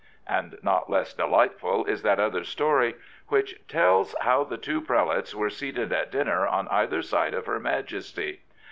[0.27, 2.95] "And not less delightful is that other story
[3.27, 7.59] which tells how the two prelates were seated at dinner on either side of her
[7.59, 8.41] Majesty.